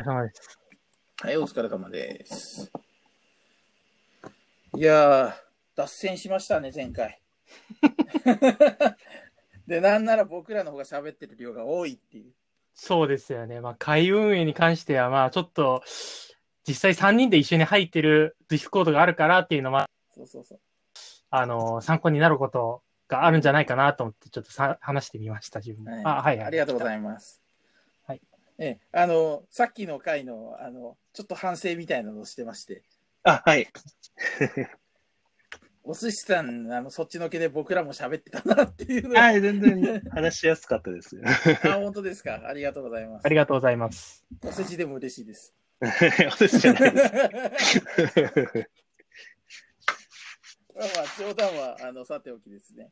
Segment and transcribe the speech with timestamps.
[0.00, 0.58] お疲れ様です。
[1.20, 2.72] はい、お疲れ様です。
[4.74, 5.32] いやー、
[5.76, 7.20] 脱線しましたね、前回。
[9.66, 12.32] で、なんなら僕らの方が喋ってる量が多いっていう。
[12.72, 13.60] そうですよね。
[13.60, 15.82] まあ、会運営に関しては、まあ、ちょっと、
[16.66, 20.60] 実際3人で一緒に入ってるディスコードがあるからっていうのは、そうそうそう。
[21.28, 25.90] あの、参考になることがあるんじゃないかなと思って、ちょっとさ話してみました、自分も。
[25.90, 26.46] はいあ、はい、はい。
[26.46, 27.42] ありがとうございいます。
[28.60, 28.68] はい。
[28.68, 32.82] え、あの、さっきの回の、あの、ちょっと反省みたいなのをしてまして、
[33.22, 33.68] あ、はい。
[35.82, 41.22] お寿司さん、あの、そっちのけで僕らも喋ってたなっていうのをあ、はい、全然話しやすかったです よ。
[41.62, 42.46] 本当ですか？
[42.46, 43.28] ありがとうございますあ。
[43.30, 44.24] りがとうございます。
[44.44, 45.54] お世辞でも嬉しいです。
[45.80, 45.86] お
[46.36, 47.14] 寿司じゃないです。
[50.74, 52.90] まあまあ、冗談は、あの、さておきですね。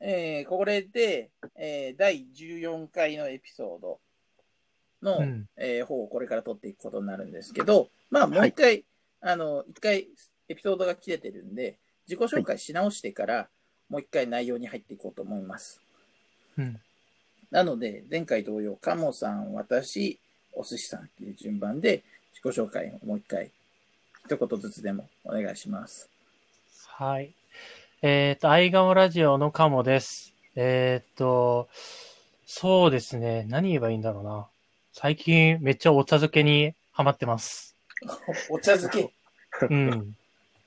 [0.00, 4.00] えーこれで、えー第14回のエピソード
[5.06, 5.48] の、うん。
[5.56, 8.84] えー方をこれから取っていくことになるんですけど、まあ、もう一回、
[9.20, 10.08] あの、一回
[10.48, 13.48] エピソードが切れてるんで、自己紹介し直してから、
[13.88, 15.80] もう一回内容に入っていこうと思います。
[16.58, 16.80] うん。
[17.50, 20.18] なので、前回同様、カモさん、私、
[20.52, 23.50] お寿司さんっていう順番で、自己紹介をもう一回、
[24.24, 26.10] 一言ずつでもお願いします。
[26.88, 27.32] はい。
[28.02, 30.34] えっ、と、アイガモラジオのカモです。
[30.56, 31.68] えっ、と、
[32.46, 33.44] そうですね。
[33.48, 34.46] 何言えばいいんだろうな。
[34.98, 37.76] 最近めっちゃお茶漬けにハマってます。
[38.48, 39.12] お茶漬け、
[39.68, 40.16] うん。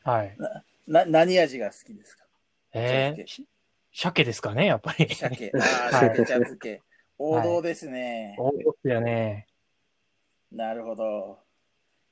[0.03, 0.37] はい。
[0.87, 2.25] な、何味が好きですか？
[2.73, 3.47] えー、し
[3.91, 5.15] 鮭ですかね、やっぱり。
[5.15, 5.51] 鮭。
[5.57, 6.79] ああ、はい鮭茶漬け。
[7.17, 8.35] 王道ですね。
[8.37, 9.47] 多いですよね。
[10.51, 11.39] なるほど。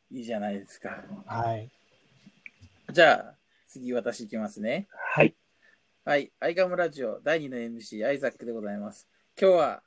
[0.10, 1.06] いいじゃないですか。
[1.28, 1.70] はい。
[2.94, 3.36] じゃあ、
[3.68, 4.88] 次私いきますね。
[4.90, 5.36] はい。
[6.04, 6.32] はい。
[6.40, 9.08] アイガムラジオ第2の MC、アイザックでございます。
[9.40, 9.84] 今日は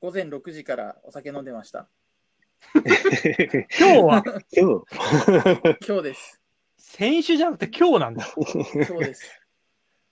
[0.00, 1.86] 午前6時からお酒飲んでました。
[2.72, 4.82] 今日は、今
[5.86, 6.40] 今日です。
[6.78, 8.24] 先週じゃなくて今日なんだ。
[8.24, 9.30] そうです。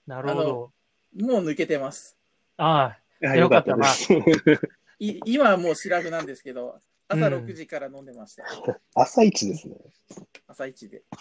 [0.05, 0.73] なるほど。
[1.19, 2.15] もう抜けてます。
[2.57, 4.13] あ日、よかったよかった
[4.45, 4.69] です。
[4.99, 8.45] い今はもうシラフなんですけど、朝うん6時から飲んでました。
[8.93, 9.75] 朝一ですね。
[10.45, 11.01] 朝一で。
[11.09, 11.17] あ、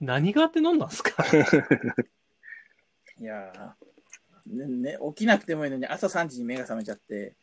[0.00, 1.24] 何があって飲んだんですか？
[3.18, 7.36] いやー、ねね、起きなくてもいいのに朝3時に目が覚めちゃって、で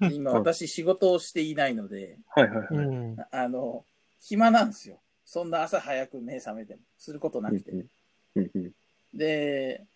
[0.12, 2.86] 今私仕事をしていないので、はいはいはい。
[2.86, 3.16] うん。
[3.30, 3.84] あの、
[4.20, 5.00] 暇なんですよ。
[5.24, 7.70] そんな朝早く目覚めても、することなくて。
[7.70, 7.88] うん
[8.36, 8.72] うんうん
[9.14, 9.86] で、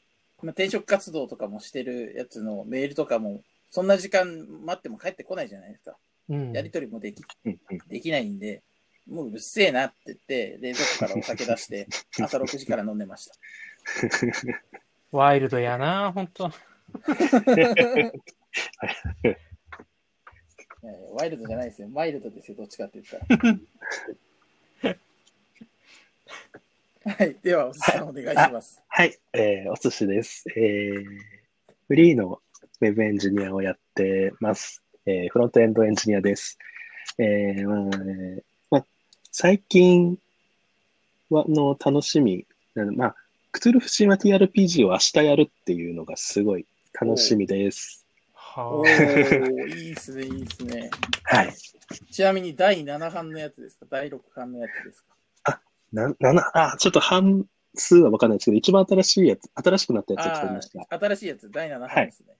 [0.42, 5.96] まあ、転職活動とかもしてるやつのメールとかも、そんな時間待っても帰ってこないじゃないですか。
[6.30, 6.52] うん。
[6.52, 8.62] やりとりもでき、うんうんできないんで、
[9.06, 11.86] もううるせえなって言って、冷蔵庫からお酒出して、
[12.18, 13.34] 朝6時から飲んでました。
[15.12, 16.50] ワイルドやな、ほんと。
[17.56, 17.74] いやい
[19.22, 19.36] や
[21.12, 21.88] ワイルドじゃないですよ。
[21.88, 24.94] マイルドですよ、どっちかって言ったら。
[27.16, 27.36] はい。
[27.42, 28.82] では、お寿司さんお願いします。
[28.88, 30.44] はい、えーお寿司です。
[30.56, 31.04] えー
[31.88, 32.40] フリーの
[32.80, 34.82] ウェブエンジニアをやってます。
[35.06, 36.58] えーフロントエンドエンジニアです。
[37.18, 38.86] えーまあえーまあ、
[39.32, 40.18] 最近
[41.30, 43.16] はの楽しみ、まあ、
[43.52, 46.66] クトゥルフ神話 TRPG を明日やるっていうのがすごい
[47.00, 47.99] 楽しみです。
[48.56, 50.90] おいいっすね、いいっすね。
[51.24, 51.52] はい。
[52.10, 53.86] ちなみに第7版のやつですか？
[53.90, 55.04] 第6版のやつです
[55.44, 55.60] か？
[55.92, 57.44] な、なな、あ、ちょっと半
[57.74, 60.80] 数はわかんないですけど、一番新しいやつ、新しくなったやつを作りました。
[60.88, 62.34] あー新しいやつ、第7版ですね。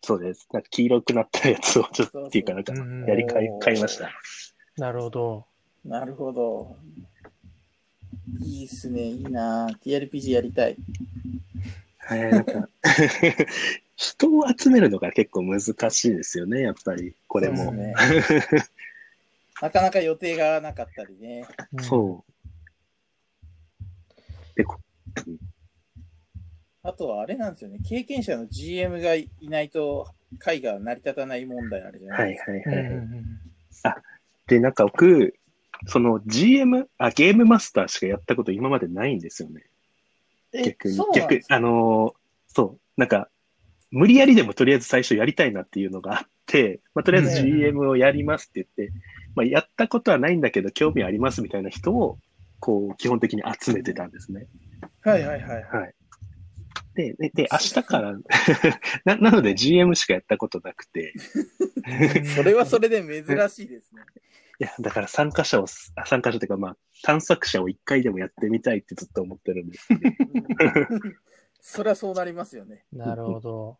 [0.00, 0.48] そうです。
[0.52, 2.72] なんか黄色くなったやつをちょっとっていうかなんか
[3.06, 4.10] やり替え、買いました。
[4.78, 5.44] なるほど。
[5.84, 6.76] なるほど。
[8.40, 10.76] いいっすね、いいな TRPG やりたい。
[12.10, 12.68] えーなんか
[14.02, 17.56] 人を集めるのが結構難しいですよね、やっぱり、これも。
[17.56, 18.62] そうですね。
[19.62, 21.46] なかなか予定がなかったりね。
[21.72, 22.32] うんそう。
[24.56, 24.78] でこ
[26.82, 30.08] あとはあれなんですよね、経験者の GM がいないと
[30.40, 32.52] 会が成り立たない問題あるじゃなはいいですか。
[32.52, 32.86] うんはいはい。
[32.88, 33.40] うん
[34.48, 35.34] で、なんか僕、
[35.86, 39.64] その GM、あ、ゲームマスターしかやったこと今までないんですよね。
[40.52, 42.22] え逆に逆あのー
[42.54, 43.30] そう、なんか、
[43.92, 48.92] 無理やりでもとりあえず最初やりたいなっていうのがあって、まあ、とりあえず GM をやりますって言って、
[49.36, 52.18] まあ、やったことはないんだけど興味ありますみたいな人を、
[52.58, 54.46] こう、基本的に集めてたんですね。
[55.02, 55.62] はいはいはい。
[55.64, 55.94] はい。
[56.94, 58.12] で、で、で明日から
[59.04, 61.12] な、なので GM しかやったことなくて、
[62.16, 64.02] うんそれはそれで珍しいですね。
[64.60, 65.66] いや、だから参加者を、
[65.96, 70.00] あ参加者というか、まあ、探索者を一回でもやってみたいってずっと思ってるんですけど。
[71.62, 72.84] うんそれはそうなりますよね。
[72.92, 73.78] なるほど。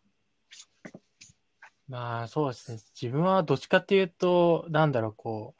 [1.89, 2.79] まあそうですね。
[2.99, 5.53] 自分はどっちかっていうと、なんだろう、こ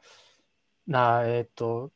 [0.88, 1.92] う、なあ、えっ、と、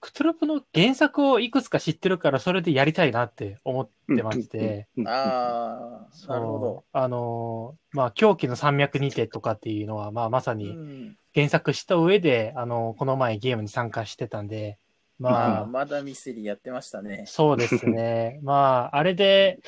[0.00, 6.84] クトゥルフの原作をいくつか知ってるから、それでやりたいなって思ってまして、ああ、なるほど。
[6.92, 14.78] あのーまあ、狂気の山脈にてとかっていうのは、まあ、まさうにん、原作した上で、あのこの前ゲームに参加してたんで、
[15.20, 17.24] まあ、まだミステリーやってましたね。
[17.26, 18.40] そうですね。
[18.42, 19.60] まあ、あれで、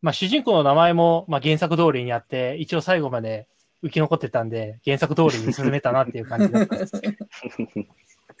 [0.00, 3.46] まあ、主人公の名前も、まあ、原作通りにあって、一応最後まで
[3.82, 7.02] 生き残ってたんで、原作通りに進めたなっていう感じだったんです。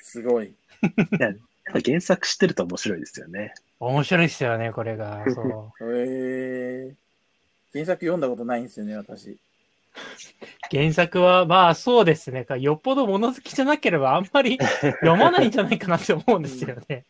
[0.00, 0.54] すごい。
[1.20, 1.34] やっ
[1.70, 3.52] ぱ原作知ってると面白いですよね。
[3.78, 5.22] 面白いですよね、これが。
[5.28, 5.94] そう。
[5.94, 6.94] へえ
[7.74, 9.36] 原作読んだことないんですよね、私。
[10.70, 12.46] 原作は、まあそうですね。
[12.58, 14.58] よっぽど物好きじゃなければあんまり
[15.00, 17.04] 読まないんじゃないかなって思うんですよね。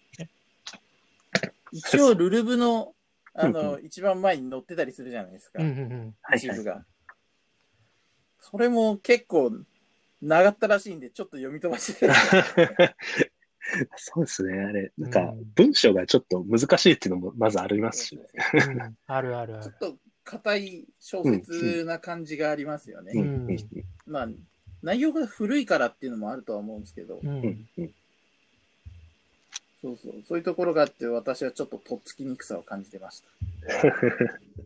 [1.73, 2.95] 一応、ルルブの、
[3.35, 5.71] あうんの、一番前に載ってたりするじゃないですかうん。
[5.71, 6.15] うんうん。
[6.23, 6.85] はい一部が。
[8.41, 9.51] それも結構、
[10.23, 12.09] 長ったらしいんで、ちょっと読み飛ばして。
[13.97, 14.59] そうですね。
[14.59, 18.23] あれ、なんかうん文章がちょっと難しいっていうのもまずありますしね。
[18.55, 19.63] うんあるあるある。
[19.65, 23.13] ちょっと硬い小説な感じがありますよね。
[24.07, 24.29] まあ、
[24.83, 27.69] 内容が古いからっていうのもあるとは思うんですけど、うん。
[29.81, 33.29] そうそう、そういうところがあって、私はちょっととっつきにくさを感じてました。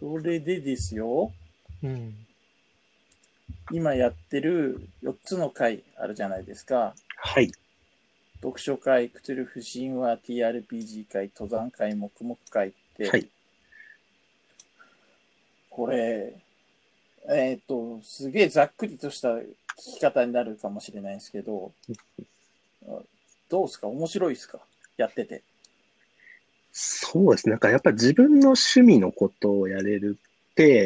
[0.00, 1.32] それでですよ、
[1.82, 2.27] うん。
[3.70, 6.94] 今やってる4つの回あるじゃないですか。
[7.16, 7.52] はい。
[8.40, 13.28] 読書会、クトゥルフ神話、TRPG 会、登山会、黙々会って、はい。
[15.70, 16.34] これ、
[17.28, 19.44] えっ、と、すげえざっくりとした聞
[19.76, 21.72] き方になるかもしれないですけど、
[22.88, 22.98] あ
[23.50, 23.88] どうですか？
[23.88, 24.60] 面白いですか？
[24.96, 25.42] やってて。
[26.72, 27.52] そうですね。
[27.52, 30.16] なんかやっぱ自分の趣味のことをやれる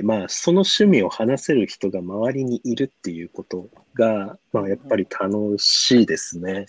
[0.02, 6.66] まあその趣味を話せる人が周りにいるっていうことが、まあやっぱり楽しいですね。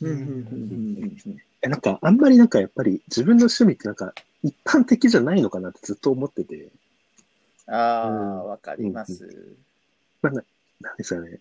[0.00, 1.16] うんうん
[1.62, 4.12] えなんかあんまりなんかやっぱり自分の趣味ってなんか
[4.42, 6.68] 一般的じゃないのかなってずっと思ってて、
[7.66, 9.56] ああ、うんわかります。
[10.22, 10.34] なん
[10.98, 11.38] ですかね。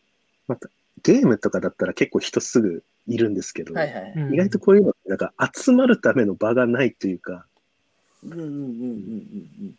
[0.47, 0.69] また
[1.03, 4.13] ゲームとかだったら結構人すぐいるんですけど、はいはい。
[4.15, 7.45] うん意外とこういうのなんか集まるための場がないというか、
[8.23, 9.75] うんうんうんうんうん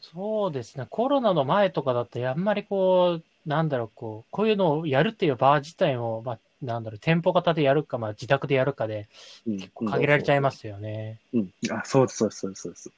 [0.00, 0.86] そうですね。
[0.88, 9.08] コロナの前とかだと、あんまりこう、なんだろう、こう、こういうのをやるっていう場自体も、まあ、なんだろう、店舗型でやるか、まあ、自宅でやるかで、
[9.46, 11.20] うん限られちゃいますよね。
[11.32, 11.52] うん。
[11.70, 12.90] あ、そうです、そうです、そうですそうです。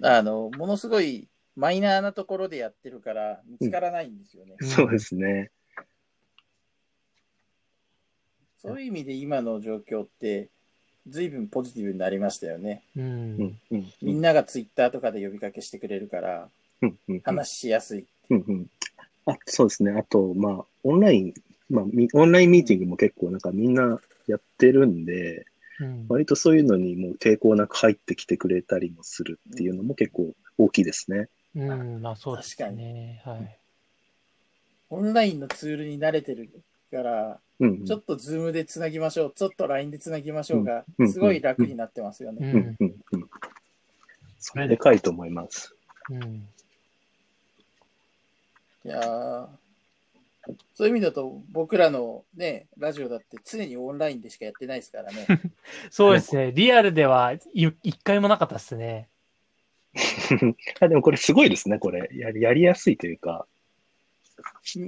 [0.00, 0.06] うん。
[0.06, 4.54] あの、ものすごいマイナーなところでやってるから見つからないんですよね。
[4.60, 5.50] うんそうですね。
[8.58, 10.50] そういう意味で今の状況って、
[11.08, 12.82] 随分ポジティブになりましたよね。
[12.96, 13.00] う。
[13.00, 13.92] うんん、うん。
[14.02, 16.48] みんながツイッターとかで呼びかけしてくれるから、
[16.82, 17.20] うん、うん。
[17.20, 18.06] 話しやすい。
[18.30, 18.66] うんうん。
[19.26, 19.92] あ、そうですね。
[19.92, 21.34] あと、まあ、オンライン、
[21.70, 25.46] まあ、みオンラインミーティングも結構なんかみんなやってるんで、
[25.80, 31.28] うん割とそういうのにもう抵抗なく入ってきてくれたりもするっていうのも結構大きいですね。
[31.54, 33.22] うん、まあそうですね。
[33.24, 33.58] はい。
[34.90, 36.50] オンラインのツールに慣れてる
[36.90, 37.84] から、うんうん。
[37.84, 42.50] ちょっとズームでつなぎましょう、ちょっと LINE でつなぎましょうがすごい楽になってますようね。
[42.50, 43.30] うんうんうん。
[44.38, 45.74] それでかいと思います。
[46.10, 46.48] うん。
[48.84, 49.46] いやー
[50.74, 55.26] そういう意味だと、僕らのね、ラジオだって常にオンラインでしかやってないですからね。
[55.90, 56.52] そうですね。
[56.52, 57.40] リアルではい
[57.82, 59.08] 一回もなかったですね。
[60.80, 62.08] あでもこれすごいですね、これ。
[62.12, 63.46] やりやりやすいというか。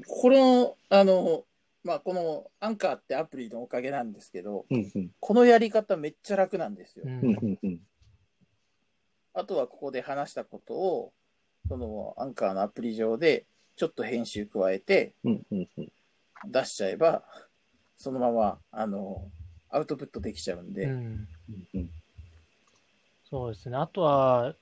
[0.07, 1.45] この、あの、
[1.83, 5.11] まあ、このアンカーってアプリのおかげなんですけど、うんうん。
[5.19, 7.09] このやり方めっちゃ楽なんですよう。。
[7.09, 7.81] うんんうんうん。
[9.33, 11.13] あとはここで話したことを、
[11.69, 13.47] そのアンカーのアプリ上で
[13.77, 15.15] ちょっと編集加えて。
[16.47, 17.23] 出しちゃえば、
[17.97, 19.31] そのまま、あの、
[19.69, 20.93] アウトプットできちゃうんで、うん。
[20.93, 21.29] うん
[21.75, 21.91] うん
[23.31, 23.77] そうですね。
[23.77, 24.57] あとは、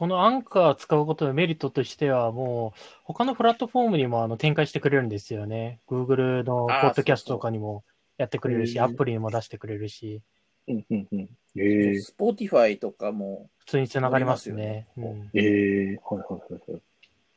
[0.00, 5.78] このアンカーを使うことのメリットとしては、もう、他のプラットフォームにもあの展開してくれるんですよね。
[5.86, 7.84] Google のポッドキャストとかにも
[8.16, 10.22] やってくれるし、そうそうアプリにも出してくれるし、
[10.68, 11.28] うんうんうん。
[11.54, 14.86] ええスポーティファイとかも、普通につながりますね。
[14.94, 16.82] すよねうんええはいはいはいはい。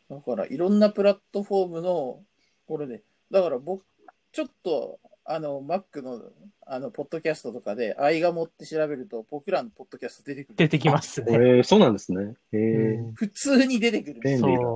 [0.09, 2.21] だからいろんなプラットフォームの、
[2.65, 3.83] これで、だから僕、
[4.31, 6.21] ちょっと、あの、Mac の、
[6.65, 10.55] あの、ポッドキャストとかで、アイガモって調べると、僕らのポッドキャスト出てくる。
[10.55, 11.37] 出てきますね。
[11.55, 12.35] ええそうなんですね。
[12.51, 14.69] ええうん普通に出てくるんですよ便利だ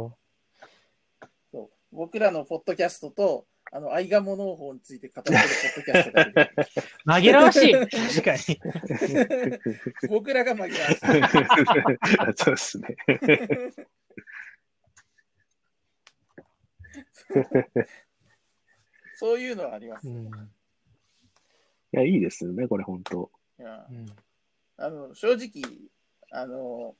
[1.51, 6.65] そ僕らのポッドキャストと、あの、アイガモ農法について語ってるポッドキャストが出てくる
[7.05, 7.89] 紛らわしい確
[8.21, 9.59] かに。
[10.09, 10.95] 僕らが紛らわし
[12.31, 12.37] い。
[12.37, 12.95] そうですね。
[19.19, 20.07] そういうのはあります。
[20.07, 20.25] いうん。
[20.27, 20.29] い
[21.91, 23.31] や、いいですよね、これ本当。
[23.57, 24.05] やうん
[24.79, 25.63] あの正直、
[26.31, 26.95] あの、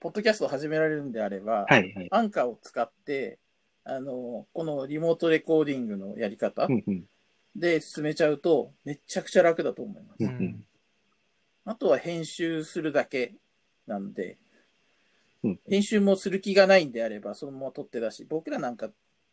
[0.00, 2.08] ポッドキャストを始められるんであれば、はいはい。
[2.10, 3.38] アンカーを使って、
[3.84, 6.66] あの、このリモートレコーディングのやり方
[7.54, 10.24] で進めちゃうと、めちゃくちゃ楽だと思います。
[10.24, 10.64] うんうん
[11.64, 13.34] あとは編集するだけ
[13.86, 14.36] なんで、
[15.44, 18.90] うん編集もする気がないんであれば、そのまま撮ってだし、僕らなんか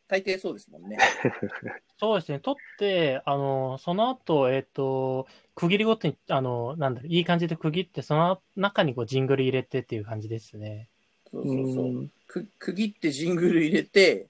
[0.10, 0.98] 大抵そうですもんね。
[2.00, 2.40] そうですね。
[2.40, 10.90] 取って、あの、その後、えっ、と、区切りごとに、あの、なんだろう、いい感じで区切って、その中にこうジングル入れてっていう感じですね。
[11.32, 11.86] そうそうそう。
[11.86, 14.28] うんく区切ってジングル入れて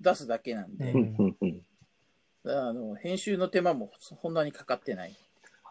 [0.00, 1.62] 出すだけなんで、うんうんうん
[2.46, 5.16] あの編集の手間もそんなにかかってない。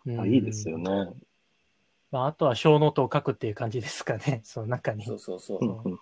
[0.08, 0.80] うんあうんいいですよ。
[0.80, 0.90] ね。
[2.10, 4.42] まあ、あとは小ノートを書くっていう感じですかね。
[4.44, 5.06] その中に。
[5.06, 6.00] そうそうそう。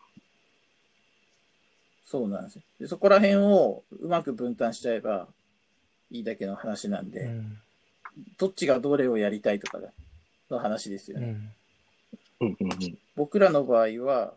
[2.12, 2.88] そうなんですよで。
[2.90, 5.30] そこら辺をうまく分担しちゃえば
[6.10, 7.58] いいだけの話なんで、うん。
[8.38, 9.80] どっちがどれをやりたいとか
[10.50, 11.38] の話ですよね。
[12.42, 12.48] うん。
[12.48, 14.34] うんうんうん僕らの場合は、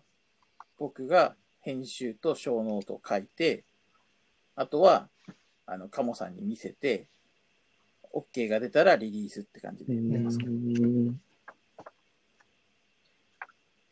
[0.78, 3.64] 僕が編集と小ノートを書いて、
[4.54, 5.08] あとは、
[5.66, 7.06] あの、カモさんに見せて、
[8.12, 10.38] OK が出たらリリースって感じでやってます。
[10.38, 11.20] うん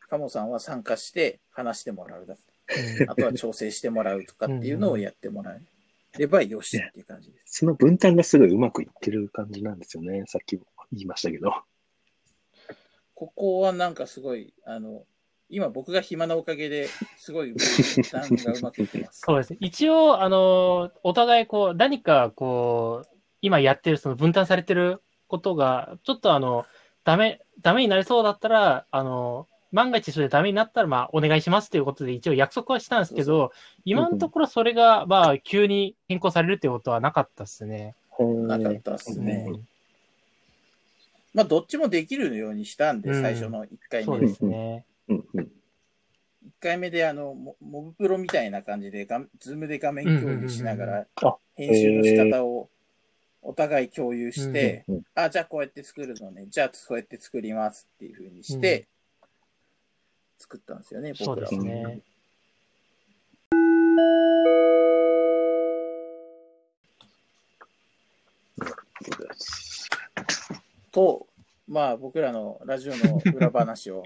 [0.08, 2.51] カモさんは参加して話してもらうだけ。
[3.00, 5.60] うんあとは調整してもらうとかっていうのをやってもらえ
[6.18, 7.58] ればよしっていう感じです。
[7.58, 10.24] その分担がすごいうまくいってる感じなんですよね。
[10.26, 10.62] さっきも
[10.92, 11.52] 言いましたけど。
[13.14, 15.04] ここはなんかすごい、あの、
[15.48, 17.58] 今僕が暇なおかげですごい分
[18.10, 19.20] 担がうまくいってます。
[19.24, 19.58] そうですね。
[19.60, 26.64] 一応、あの、お互いこう、何かこう、今やってる、その分担されてることが、ちょっとあの、
[27.04, 33.52] ダメ、ダメになりそうだったら、あの、万が一それでダメになったら、まあ、お願いしますということで一応約束はしたんですけど、
[33.84, 37.94] 今のところそれが、まあ、急に変更されるっていうことはなかったですね。
[38.20, 39.46] なかったですね。
[39.48, 39.68] うん。
[41.34, 43.22] まあ、どっちもできるようにしたんで、うん。
[43.22, 44.34] 最初の1回そうで目で。
[44.36, 44.84] すね。
[45.08, 45.48] うんうん
[46.44, 52.68] 1回目で、あの、モモブプロみたいな感じで、画ズームで画面共有しながらあ、編集の仕方を
[53.42, 58.88] お互い共有して、うんうんあ、じゃあこうやって作るのね、じゃあそうやって作りますっていう風にして、
[60.42, 61.50] 作ったんですよね、僕らは。
[61.50, 62.00] そうで
[69.38, 69.88] す
[70.90, 71.28] と、
[71.68, 74.02] まあ僕らのラジオの裏話を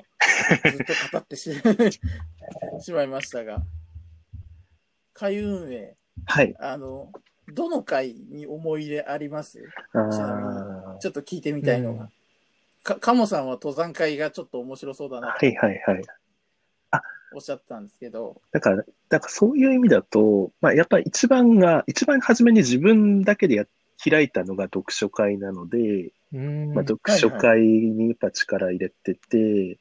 [0.71, 1.51] ずっと語ってし
[2.81, 3.63] しまいましたが、
[5.15, 6.55] 会運営、はい。
[6.59, 7.11] あの、
[7.49, 9.65] どの会に思い入れあります？
[9.93, 12.03] あちなみーちょっと聞いてみたいのが。
[12.05, 12.13] うん
[12.87, 16.03] か、カモさんは登山会がちょっと面白そうだなとはいはいはい。
[17.37, 23.67] おっしゃってたんですけど、だから、だからそういう意味だと、まあ、やっぱり一番が、一番初めに自分だけでや
[24.03, 29.79] 開いたのが読書会なので、うんまあ、読書会にやっぱ力入れてて、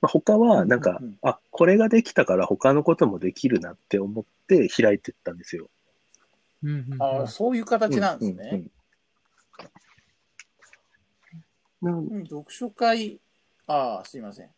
[0.00, 5.70] まあ、他はなんか、うんうんうんあ、これができたから他のこともできるなって思って開いてったんですよ。
[6.64, 8.42] うんうんうんああ、そういう形なんですね。
[8.42, 8.70] うんうんうん
[11.80, 13.20] なうん読書会、
[13.68, 14.50] ああ、すいません。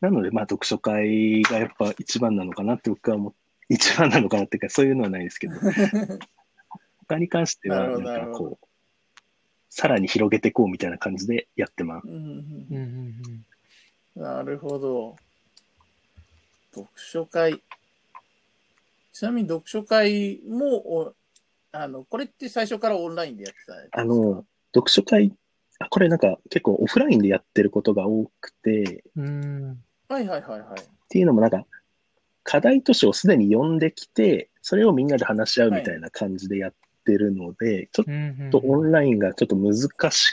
[0.00, 3.32] なので、まあ、読書会がやっぱ一番なのかなって僕は思っ
[3.70, 5.54] 一番なのかなっていうか、そういうのはないですけど、
[7.08, 8.66] 他に関しては、なんかこう、
[9.68, 12.08] さらに広げていこうみたいな感じでやってます。
[12.08, 12.76] うんうんうん。
[12.76, 12.82] うん
[14.16, 15.16] うんなるほど。
[16.74, 17.62] 読書会。
[19.12, 21.14] ちなみに読書会も、お
[21.70, 24.00] あの、これって最初からオンラインでやってたやつですか？
[24.00, 25.32] あの、読書会、
[25.78, 30.80] あこれなんか結構オフラインでやってることが多くて、うんうんはいはいはいはい。
[30.80, 31.64] っていうのもなんか、
[32.42, 36.74] 課題図書をすでに読んできて、それをみんなで話し合うみたいな感じでやっ
[37.04, 38.14] てるので、ちょうん。
[38.14, 40.32] うんっとオンラインがちょっと難し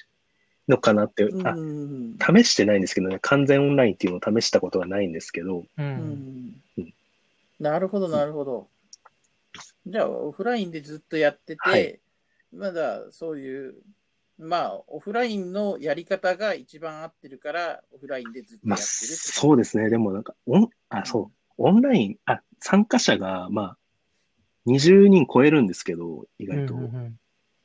[0.67, 5.87] いのかなって、あ、うん試してないんですけどね、完全オンラインっていうのを試したことはないんですけど、ううん。
[5.87, 6.93] んうん。
[7.59, 8.67] なるほどなるほど。
[9.85, 11.99] じゃあ、オフラインでずっとやってて、はい。
[12.51, 13.75] まだそういう、
[14.37, 19.89] まあ、オフラインのやり方が一番合ってるから、オフラインでずっとやまあ、ってるってことそうですね。
[19.89, 23.77] でもなんか、オン、あ、そう、オンライン、あ、参加者が、まあ、
[24.67, 26.75] 20人超えるんですけど、意外と。
[26.75, 27.19] うんうんうん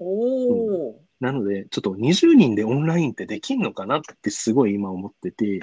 [0.04, 5.60] おお、なので、ちょっと20人でオンラインってできんのかなってすごい今思ってて、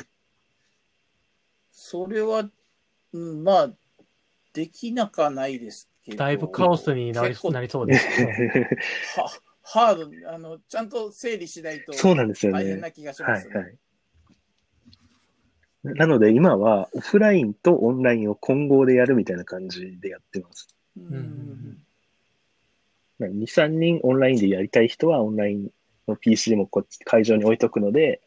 [1.71, 2.49] それは、
[3.11, 3.69] うん、まあ、
[4.53, 6.17] できなかないですけど。
[6.17, 8.69] だいぶカオスになりそうですね。
[9.63, 12.63] はハード、あの、ちゃんと整理しないとそうなんですよね。
[12.63, 13.55] 大変な気がしはいます、ね。
[13.55, 13.77] はい。
[15.83, 20.67] なので今はオフラインとオンラインを混合でやるみたいな感じでやってます。
[20.97, 21.77] うんうんうん
[23.21, 25.69] 2、3人オンラインでやりたい人はオンライン
[26.07, 28.21] の PC もこっち会場に置いとくので、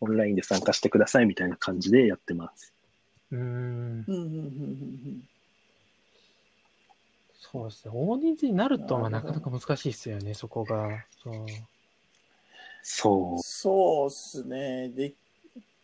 [0.00, 2.72] オンラインで参加してくださいみたいな感じでやってます。
[3.32, 4.04] うーん。
[7.50, 7.92] そうですね。
[7.94, 11.04] 大人数になると、まあ、なかなか難しいですよね、そこが。
[11.22, 11.46] そう。
[12.82, 14.88] そそうっすね。
[14.90, 15.14] で、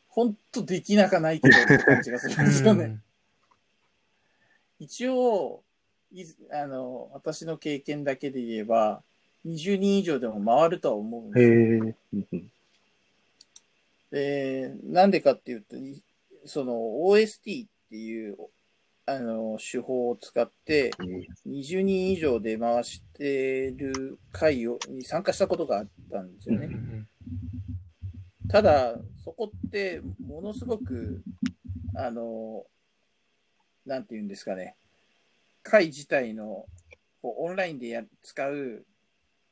[0.09, 2.85] ほんとできなかないけどって感じがするんですよね。
[2.85, 3.03] うん
[4.81, 5.63] 一応、
[6.13, 9.03] いずあの、私の経験だけで言えば、
[9.47, 11.33] 20人以上でも回るとは思うんう。
[11.33, 11.95] で
[12.29, 12.43] すよ。
[14.11, 16.01] で、なんでかっていうと、い
[16.45, 18.37] その OST っていう、
[19.07, 20.91] あの、手法を使って、
[21.47, 26.69] 20人以上で回してる会をに参加したことがあったんですよね。
[28.49, 31.23] ただ、そこって、ものすごく、
[31.97, 32.65] あの、
[33.85, 34.77] なんていうんですかね、
[35.63, 36.67] 会自体の
[37.21, 38.85] こうオンラインでや使う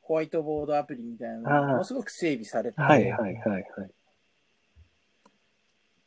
[0.02, 3.64] ホワイトボードアプリみたいなのがものすごく整備されてて、はいはいはいはい。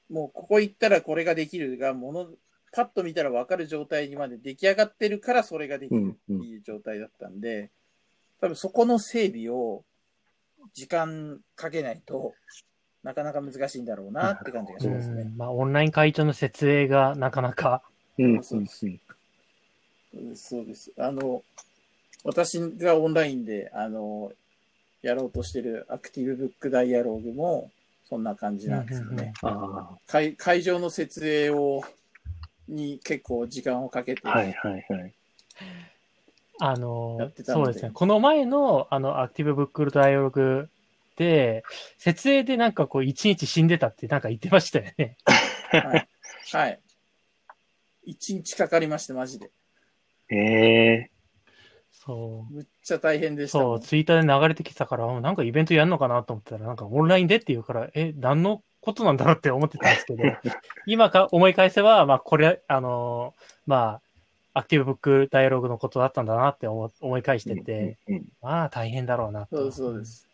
[0.09, 2.27] もうここ行ったらこれができるが、もの、
[2.75, 7.71] パッと見たら分かる状態にまで出来上がってるからそれができるっていう状態だったんで、
[8.41, 9.85] 多分そこの整備を
[10.73, 12.33] 時間かけないと
[13.01, 15.21] なかなか難しいんだろうなって感じがしますね。
[15.21, 17.81] うんまあ、オンライン会長の設営がなかなか。
[18.17, 18.89] うんそうですう
[20.31, 20.91] んそうです。
[20.97, 21.43] あの、
[22.25, 24.33] 私がオンラインで、あの、
[25.01, 27.71] やろうとしてるアクティブブックダイアログも
[28.09, 29.33] そんな感じなんですよね。
[29.43, 31.83] あ会会場の設営を、
[32.67, 35.13] に結構時間をかけて、あ、はいはいはい。
[36.59, 37.91] やあのって、たのでそうですね。
[37.93, 40.69] この前の、あの、アクティブブックダイアログ
[41.17, 41.63] で、
[41.97, 45.17] 設営でなんかこう、一日死んでたってなんか言ってましたよね。
[45.71, 46.09] はい。
[46.51, 46.79] はい。
[48.03, 49.51] 一日かかりました、マジで。
[50.29, 51.11] ええ
[51.91, 52.53] そう。
[52.53, 53.63] むっちゃ大変でしたも。
[53.63, 60.23] そうんツイッターで流れてきたから、あなんかイベントやるのかなと思ったら、なんかオンラインでって言うから、え、何のことなんだろうって思ってたんですけど、
[60.85, 64.01] 今か思い返せば、まあこれ、あのーま
[64.53, 69.57] あ、アクティブブックダイアログのことだったんだなって思思い返してて、うんうんまあ大変だろうなと。
[69.57, 70.29] そうです、そうです。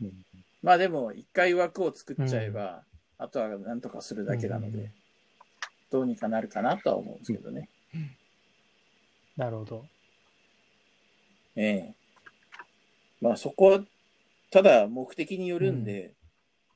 [0.00, 0.24] うん
[0.62, 2.84] まあでも、一回枠を作っちゃえば、
[3.18, 4.94] あとはなんとかするだけなので、うん
[5.94, 7.68] どうにかなるかなとは思うんですけどね。
[9.36, 9.86] なるほど。
[11.54, 11.94] ええ。
[13.20, 13.84] まあそこは、
[14.50, 16.10] ただ目的によるんで、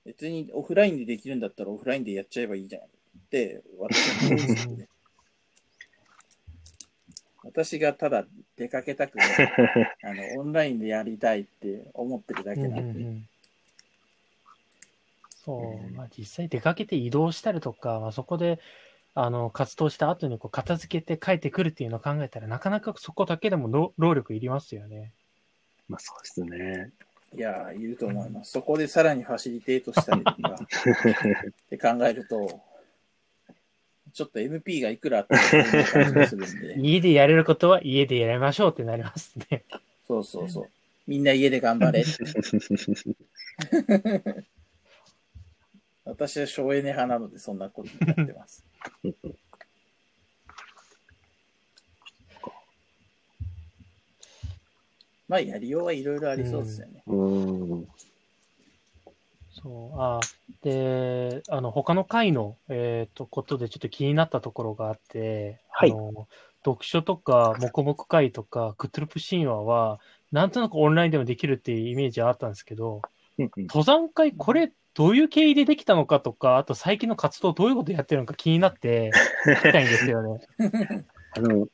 [0.04, 2.86] 別にオフラインでできるんだったらオフラインでやっちゃえばいいじゃんっ
[3.30, 4.88] て、私は思うんですけどね。
[7.44, 9.28] 私がただ出かけたくない、
[10.02, 13.00] あの、オンラインでやりたいって思ってるだけうんなんで。
[13.00, 13.28] うんうん
[15.48, 18.60] そう、まあ実際出かけて移動したりとか、まあ、そこで、
[19.14, 25.12] あの、活動した後にこう片付けて帰ってくるっていうのを考えたら、なかなかそこだけでも労労力いりますよね。
[25.88, 26.92] まあそうですね。
[27.36, 28.52] いやー、いると思います。
[28.52, 30.56] そこでさらにファシリテートしたりとか、っ
[31.68, 32.62] て考えると、
[34.12, 35.40] ちょっと MP がいくらあっても
[35.84, 39.64] 感じがするんで、 家でやれることは家でやりましょうってなりますね。
[40.06, 40.70] そうそうそう。
[41.06, 42.12] みんな家で頑張れって。
[46.04, 48.64] 私は省エネ派なので、そんなことになってます。
[55.28, 57.02] まあ、やりようはいろいろありそうですよね。
[57.06, 57.88] うん。
[59.62, 60.20] そう、あ
[60.62, 66.28] で、あの、他の回の、えっ、と、ことでちょっと気になったところがあって、はいあの、
[66.64, 70.00] 読書とか、黙々会とか、クトゥルプ神話は、
[70.32, 73.02] なんとなくオンラインでもできるっていうイメージはあったんですけど、
[73.38, 79.12] うんうん登山会、これ、どういう経緯でできたのかとか、あと最近の活動どういうことやってるのか気になって、
[79.46, 80.40] 聞きたいんですよね。
[81.36, 81.68] あの、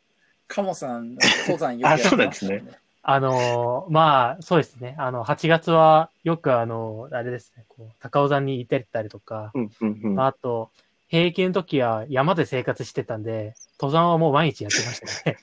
[0.46, 2.83] カモさん、登山よくやってましたもんね。
[3.06, 4.96] あのーまあ、そうですね。
[4.98, 10.20] あの、8月はよくあの、あれですね、こう、高尾山に行ってたりとか、うんうんうん。
[10.20, 10.70] あと、
[11.08, 15.36] 平均の時は山で生活してたんで、登山はもう毎日やってましたね。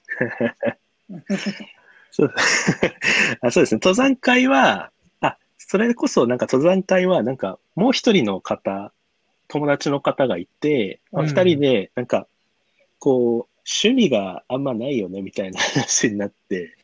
[2.09, 2.33] そう
[3.41, 3.79] あそうですね。
[3.81, 8.91] 登山会は、あ、それこそなんか登山会はなんかもう一人の方、
[9.47, 12.27] 友達の方がいて、まあうん二人でなんか、
[12.97, 16.75] こう、趣味があんまないよねみたいな話になって、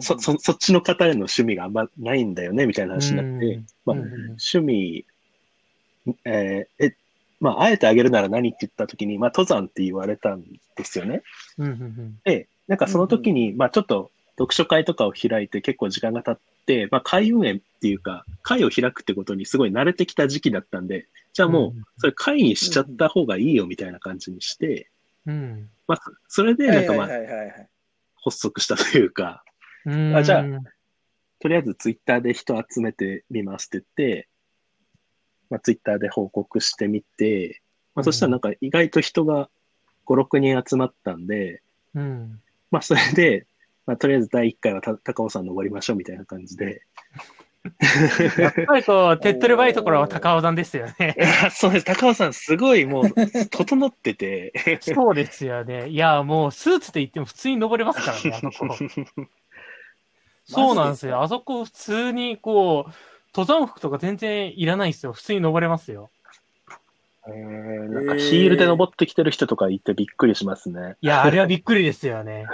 [0.00, 5.04] そ、そ、そっちの方への趣味があんまないんだよねみたいな話になって、まあ趣味、
[6.24, 6.96] えーえ、
[7.40, 10.44] まあ、あえてあげるなら何って言った時に、まあ、登山って言われたん
[10.76, 11.22] ですよね。
[12.24, 24.88] で、なんかその時に、まあ、ちょっと読書会とかを開いて結構時間が経って、まあ、会運営っていうか、会を開くってことにすごい慣れてきた時期だったんで、じゃあもううん、それ会にしちゃった方がいいよみたいな感じにして、
[25.26, 25.68] うん。
[25.86, 27.08] まあ、それで、なんかまあ。
[28.26, 29.44] 発足したというか、
[29.84, 30.16] うん。
[30.16, 30.44] あじゃあ
[31.38, 34.28] とりあえずツイッターで人集めてみますって言って、
[35.48, 37.60] まあ、ツイッターで報告してみて、
[37.94, 39.48] まあ、そしたらなんか意外と人が
[40.06, 41.62] 5、6人集まったんで、
[41.94, 42.40] うん。
[42.70, 43.46] まあ、それで、
[43.86, 46.82] まあ、とりあえず第1回はた高尾山登りましょうみたいな感じで、
[48.38, 51.16] やっぱりこう、手っ取り早いところは高尾山ですよね。
[51.50, 51.86] そうです。
[51.86, 53.10] 高尾山すごいもう、
[53.50, 55.88] 整ってて、そうですよね。
[55.88, 58.76] いや、もう、スーツで行っても普通に登れますからね、あそこ。
[60.48, 61.22] そうなんですよ。
[61.22, 62.92] あそこ普通に、こう、
[63.34, 65.12] 登山服とか全然いらないですよ。
[65.12, 66.10] 普通に登れますよ。
[67.28, 70.96] えーなんかヒールで登ってきてる人とかいてびっくりしますね。
[71.00, 72.46] いや、あれはびっくりですよね。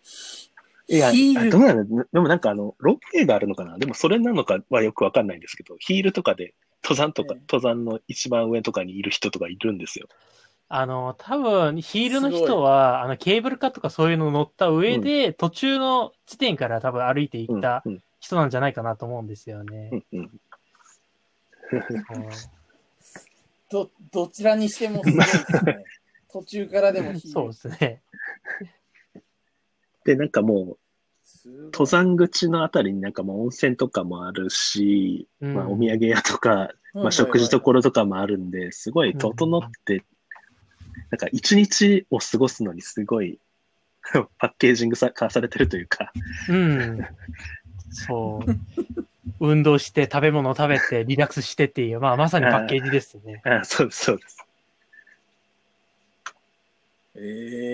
[0.86, 1.50] いや、ヒール。
[1.50, 3.78] どうなのでもなんかあの、ロープウェイがあるのかな？
[3.78, 7.40] でもそれなのかはよくわかんないんですけど、ヒールとかで登山とか、ええ。
[7.50, 10.08] 登山の一番上とかにいる人とかいるんですよ。
[10.68, 19.90] あの、多分、ヒールの人は、あの、ケーブルカーとかそういうの乗った上で、途中の地点から多分歩いていうんったうん人なんじゃないかなと思うんですよね。
[19.92, 19.96] う。
[19.96, 20.20] んうん。
[20.20, 20.24] う。
[20.24, 20.30] ん
[23.70, 25.84] ど、どちらにしてもすごいですね。
[26.32, 27.32] 途中からでもヒール。
[27.32, 28.02] そうですね。
[30.04, 30.78] で、なんかもう、
[31.72, 40.04] 登山口のあたりになんかもう温泉とかもあるし、うんまあお土産屋とか、まあ食事所とかもあるんで、すごい整って、
[41.10, 43.38] なんか一日を過ごすのにすごい
[44.38, 46.12] パッケージングさ化されてるというか、
[46.48, 47.06] うん。
[47.90, 49.06] そう。
[49.40, 53.42] 運動して、食べ物を食べて、リラックスしてっていう、まあ、まさにパッケージですね。
[53.44, 54.44] あそうです、そうです。
[57.16, 57.73] ええ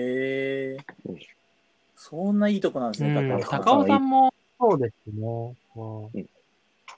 [2.03, 5.55] そんないいとこなんですね、うん、高尾高尾さんもそうですね。
[5.75, 6.29] うんうん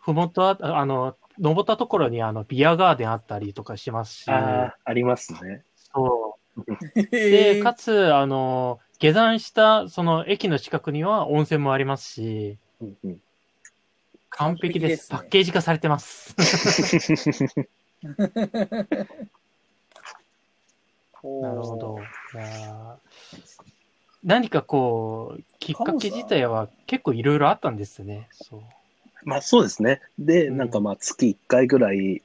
[0.01, 5.63] ふもとは、あの、登ったところにあの、ビアガーデンあったりとかしますし、ああ、ありますね。
[5.75, 6.37] そ
[6.67, 6.73] う。
[6.95, 13.21] えで、ーかつ、あの、下山した、その駅の近くには温泉もありますし、うんうん
[14.29, 15.11] 完璧です。
[15.11, 16.35] ねパッケージ化されてます。
[21.23, 21.97] なるほど。
[24.23, 28.29] 何かこう、きっかけ自体は結構いろいろあったんですね。
[28.31, 28.61] そう。
[29.25, 30.01] まあそうですね。
[30.17, 32.21] で、うんなんかまあ月1回ぐらい、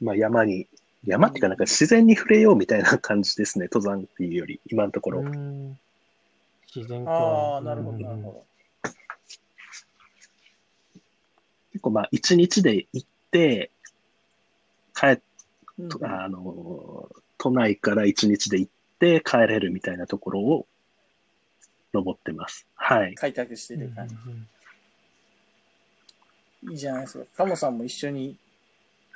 [0.00, 0.66] まあ山に、
[1.04, 3.68] 山っていうかなんか自然に触れようみたいな感じですね。
[3.72, 5.20] 登山っていうより、今のところ。
[5.20, 5.78] うん
[6.74, 7.10] 自然か。
[7.10, 8.44] ああ、なるほど、うんなるほ
[11.72, 13.70] 結構まあ一日で行って、
[14.94, 15.20] 帰っ
[15.78, 15.98] ど。
[15.98, 17.08] と、あの、
[17.38, 20.66] 都内から一日で行って帰れるみたいなところを
[21.92, 22.66] 登ってます。
[22.74, 23.14] はい。
[23.14, 24.14] 開拓してる感じ。
[24.14, 24.48] うん
[26.70, 27.24] いいじゃないですか。
[27.36, 28.36] カモさんも一緒に、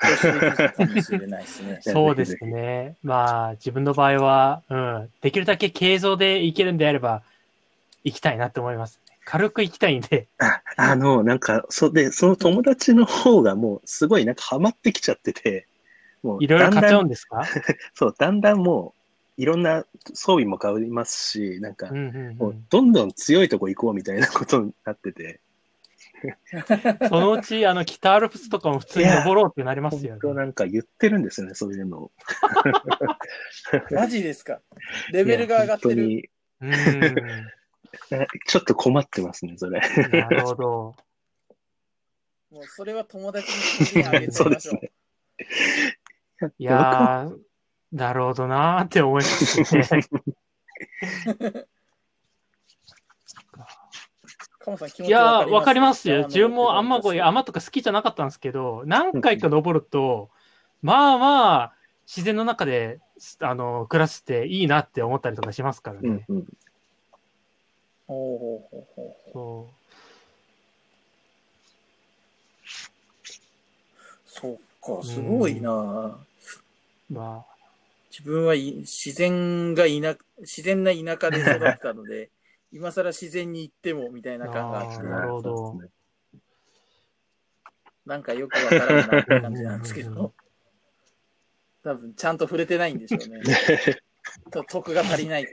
[0.00, 1.78] 投資できるかもしれないですね。
[1.82, 2.96] そうですね。
[3.02, 7.22] まあ、自分の場合は、うん、できるだけ軽装で行けるんであれば、
[8.04, 9.00] 行きたいなって思います。
[9.24, 10.26] 軽く行きたいんで。
[10.38, 15.66] ああの、なんか、そで、その友達の方がもうすごいなんかハマってきちゃってて、
[16.22, 17.46] もういろいろ買っちゃうんだんだんですか
[17.94, 18.99] そう、だんだんもう
[19.40, 21.96] いろんな装備も買いますし、なんかもう。
[22.50, 25.40] うんどんどん強いとこ行こうみたいなことになってて、
[27.08, 30.20] そのうち、あの、北アルプスとかも普通に登ろうってなりますよね。
[30.22, 32.12] 本当なんか言ってるんですよね、そういうのを。
[33.90, 34.60] マジですか？
[35.12, 36.06] レベルが上がってる。
[36.06, 36.28] に
[36.60, 39.80] え ちょっと困ってますね、それ。
[40.10, 40.94] なるほど。
[42.50, 44.74] もうそれは友達に聞いてあげちゃいましょう。
[44.84, 44.92] ね。
[46.58, 47.38] いやー、
[47.92, 51.66] なるほどなーって思います ね。
[54.98, 56.26] いやー、ちわかりますよ。
[56.26, 60.30] 自分もあんまこう、山山とか好きじゃなかったんですけど、何回か登ると、
[60.82, 61.74] まあまあ、
[62.06, 63.00] 自然の中で、
[63.40, 66.24] あの、暮らしていいなって思ったりとかしますからね。
[66.28, 66.46] うんう
[69.32, 69.68] そ
[74.26, 76.18] そっか、すごいなう。
[77.08, 77.49] まあ、
[78.10, 82.30] 自分はい自然が田、自然な田舎で育ったので、
[82.72, 85.80] 今更自然に行ってもみたいな感があって、なるほど
[88.06, 90.34] なんかよくわからんなって感じなんですけど、
[91.84, 93.40] 多分ちゃんと触れてないんでしょうね。
[94.50, 95.46] と得が足りない。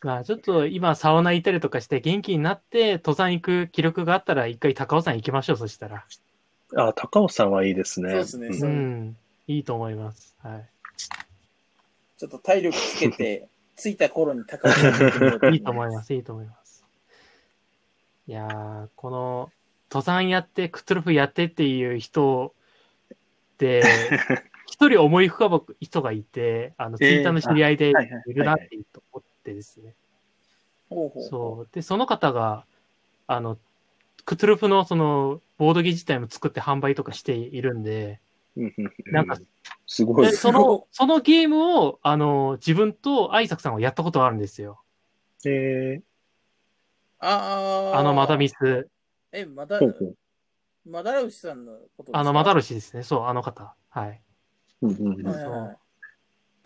[0.00, 6.06] まあちょっと今サウナ行ったりとかして元気になって登山行く気力があったら一回高尾山行きましょう、そしたら。
[6.76, 8.10] あ、高尾さんはいいですね。
[8.10, 9.16] そうですねうん。
[9.46, 10.36] いいと思います。
[10.40, 10.68] はい。
[12.18, 16.84] ちょっと体力つけて、 着いた頃に高尾さんに見てみよういいと思います、いいと思います。
[18.26, 19.52] いやー、この、
[19.90, 22.54] 登山やって、クトゥルフやってっていう人
[23.58, 23.82] で、
[24.66, 28.68] 一人思い浮かぶ人がいて、あの、ツイッターの知り合いではいはいいるなって
[29.12, 29.94] 思ってですね。
[30.90, 31.68] ほうほうそう。
[31.72, 32.66] で、その方が、
[33.26, 33.58] あの、
[34.28, 38.20] クトゥルフのその、ボードゲー自体も作って販売とかしているんで、
[39.06, 39.38] なんか
[39.86, 44.82] すごいその、そのゲームを、あの、自分と愛作さんはやったことがあるんですよ。
[45.46, 46.02] え
[47.20, 47.98] ああ。
[48.00, 48.54] あのマダミス。
[49.32, 49.80] え、まだ
[50.84, 52.18] マダラウシさんのことですか？
[52.20, 53.04] あの、マダルシですね。
[53.04, 53.74] そう、あの方。
[53.88, 54.20] はい。
[54.82, 55.76] うんうんうんはいはいはい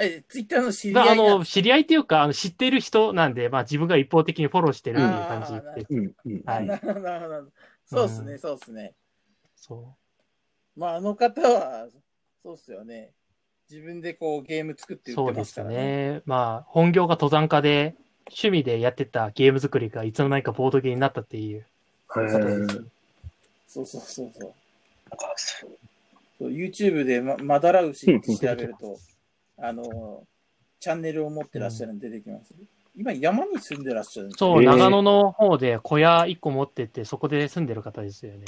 [0.03, 5.87] え、ツイッターの知りだあ合いなんの、知り合いっていうか、あの、知っている人なんで、まあ自分が一方的にフォローしてるっていう感じです。
[5.91, 7.45] うんうんはいなるほど、なるほど。
[7.87, 8.95] そうですね、うんそうですね。
[9.57, 9.95] そ
[10.77, 11.89] まあ、あの方は、
[12.43, 13.11] そうっすよね。
[13.71, 14.99] 自分でこうゲーム作っう。
[14.99, 15.77] て売ってそうですますからね。
[15.77, 16.23] ね。
[16.27, 17.95] まあ、本業が登山家で、
[18.27, 21.67] 趣味でやってたゲーム作りがいつの間にかボードゲームになったっていう。
[22.09, 22.23] そ
[23.83, 24.55] うそうそうそう。
[26.39, 28.99] そう YouTube でまマダラウシって調べると、
[29.59, 30.25] あの、
[30.81, 32.55] チャンネルを持ってらっしゃるの出てきます。
[32.97, 38.45] 今、山に住んでらっしゃるんですそう、えー長野の方で小屋一個持ってて、そこで住んでる方ですよね。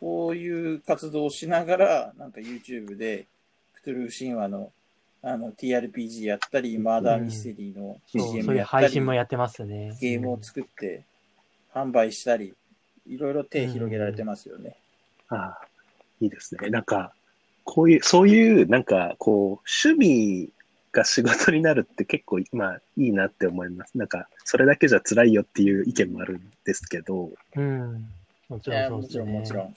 [0.00, 3.26] そういう活動をしながら、なんか YouTube で、
[3.74, 4.72] クトゥルフ神話の
[5.22, 9.96] あの TRPG やったり、マーダーミステリーの CM やったり、配信もやってますね。
[10.00, 11.04] ゲームを作って
[11.74, 12.54] 販売したり、
[13.08, 14.76] いろいろ手広げられてますよね。
[15.28, 15.60] ああ、
[16.20, 16.70] いいですね。
[16.70, 17.12] なんか、
[17.64, 20.50] こういう、そういう、なんか、こう、趣味
[20.92, 23.98] が仕事になるって結構、まあ、いいなって思います。
[23.98, 28.08] なんか、それだけじゃ辛いよっていう意見もあるんですけど、うん。
[28.48, 29.28] もちろんもちろん。
[29.28, 29.74] もちろん。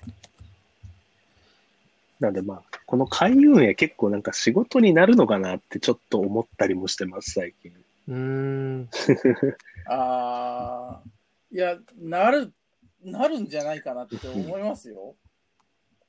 [2.20, 7.72] なんでまあ、この会運営結構なんか仕事になるのかなってちょっと思ったりもしてます、最近。
[8.08, 8.90] うーん。
[9.88, 11.04] ああ、
[11.52, 12.54] いや、なる、
[13.02, 15.16] なるんじゃないかなって思いますよ。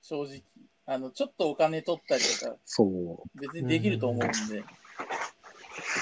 [0.03, 0.43] 正直。
[0.87, 3.39] あの、ちょっとお金取ったりとか、そう。
[3.39, 4.65] 別にできると思うんで。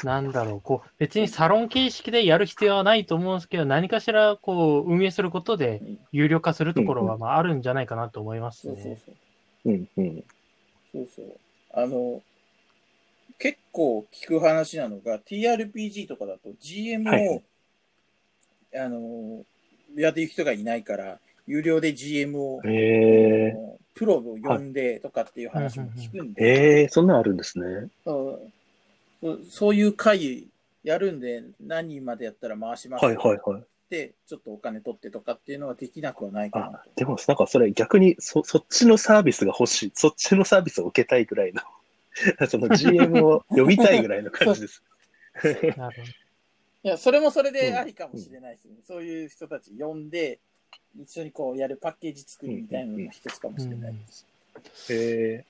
[0.04, 8.74] なんだろう、こう、別にサロン形式でやる必要はないと思うんですけど、何かしら、こう、運営することでうん有料化するところは、まあ、あるんじゃないかなと思いますね。
[8.74, 9.70] そうそうそう。
[9.70, 10.24] うんうん。
[10.92, 11.38] そうそう。
[11.72, 12.22] あの、
[13.38, 17.42] 結構聞く話なのが、TRPG とかだと GM を、はいはい
[18.76, 19.44] あの、
[19.96, 27.88] やっていく人がいないから、有料で GM を、えあのプロを呼んでとかっていう話も聞くんー、で、えー、そんなんあるんですね。
[28.04, 28.52] そう
[29.20, 30.46] そうそういう会
[30.84, 33.64] やるんで、何人までやったら回しますはいはいはい。
[33.90, 39.92] で、ちょっとお金取ってとかっていうのはできなくはないかなでもなんかそれ逆にそ、そっちのサービスが欲しい。
[39.94, 41.62] そっちのサービスを受けたいぐらいの、
[42.46, 44.84] その GM を呼びたいぐらいの感じです。
[45.76, 46.08] なるほ
[46.84, 48.76] いや、それもそれでありかもしれないですね。
[48.86, 50.38] そういう人たち呼んで、
[51.00, 54.26] 一緒にこうやるパッケージ作るみたいなのが一つかもしれないです。
[54.90, 55.44] へ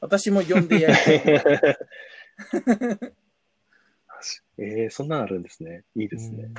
[0.00, 1.20] 私も呼んでやりたい。
[1.20, 1.76] ー、
[4.58, 5.84] えー、そんなんあるんですね。
[5.96, 6.16] いいど。
[6.16, 6.44] ですね。
[6.44, 6.54] うん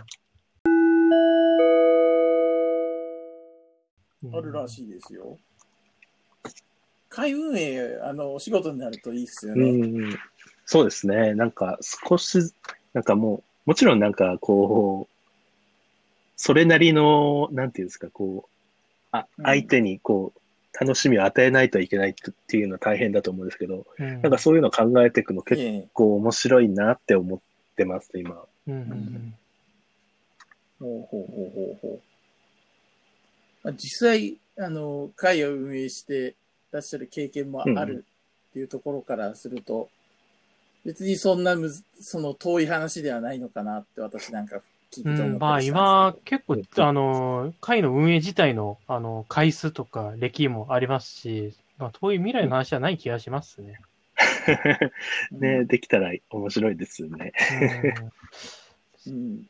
[4.33, 5.37] あるらしいですよ。
[7.07, 9.71] 会運営、あの、お仕事になるといいっすようね。
[9.71, 10.19] ん、
[10.65, 11.33] そうですね。
[11.33, 12.37] なんか少し、
[12.93, 15.18] なんかもう、もちろんなんかこう、
[16.41, 18.49] それなりの、なんていうんですか、こう、
[19.11, 19.45] あうん。
[19.45, 20.39] 相手にこう、
[20.79, 22.13] 楽しみを与えないといけないっ
[22.47, 24.21] ていうのは大変だと思うんですけど、うん。
[24.21, 25.87] なんかそういうのを考えていくの結ええ。
[25.91, 27.39] 構面白いなって思っ
[27.75, 28.41] てます、今。
[28.67, 29.33] うんうんうん。
[30.79, 32.01] ほうほうほうほうほう。
[33.63, 36.35] まあ実際、あの、会を運営して
[36.71, 38.05] らっしゃる経験もある
[38.51, 39.89] っていうところからすると、
[40.85, 53.79] 別にそんなむず、その遠い話ではないのかなって私なんか聞いてて思まあ今結構、あの、会の運営自体の、あの、回数とか歴もありますし、まあ、遠い未来の話じゃない気がしますね。
[55.31, 57.33] ね、できたら面白いですよね。
[59.07, 59.43] うん。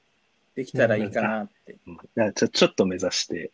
[0.55, 1.77] できたらいいかなって。
[1.87, 3.51] うんちょちょっと目指して、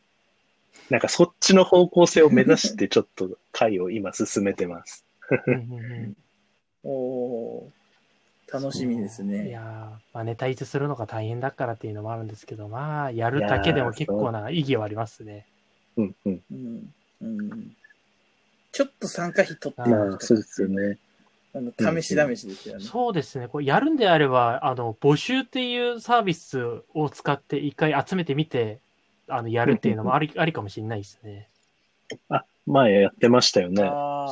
[0.89, 5.05] なんかそっちの方向性を目指して、ちょっと回を今進めてます。
[5.29, 5.75] うんうんう
[6.07, 6.17] ん
[6.87, 7.84] おー
[8.55, 9.49] 楽しみですいね。
[9.49, 15.45] やー、マネタイズするのが大変だからっていうのもあるんですけど、まあ、やるだけでも結構な意義はありますね。
[15.97, 16.41] うんうん。
[16.51, 16.93] うん。
[17.21, 17.75] うん。
[18.71, 20.97] ちょっと参加費取ってあまあ、そうですよね。
[21.53, 22.85] あの、試し試しですよね。
[22.85, 23.47] そうですね。
[23.49, 28.79] これやるんであれば、あの、募集っていうサービスを使って一回集めてみて、
[29.27, 31.49] あの、やるっていうのもあり、ありかもしれないですね。
[32.29, 33.83] あ、前やってましたよね。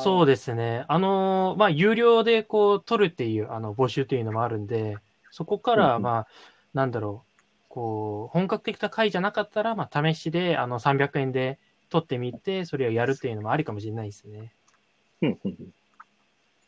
[0.02, 0.84] そうでですね。
[0.88, 4.98] あのーまあ、有料でこう、取るっていう、あの、募集っていうのもあるんで、
[5.30, 6.26] そこから、まあ、
[6.74, 11.58] なんだろう、こう、本格的な会じゃなかったら、まあ、試しで、あの、300円で
[11.90, 14.52] 取ってみて、それをやるっていうのもありかもしれないですね。
[15.22, 15.56] うんうん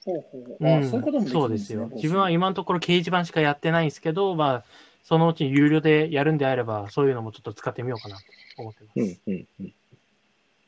[0.05, 0.67] ほうほう。
[0.69, 1.39] あ、うん、そういうこともできるですね。
[1.39, 1.91] そうんですよ。
[1.97, 4.65] 自分は今のところ掲示板しかやってないんですけど、まあ、
[5.03, 8.23] そのうち有料でやるんであれば、そういうのもちょっと使ってみようかなと
[8.59, 9.01] 思ってます。
[9.01, 9.75] うんうんうん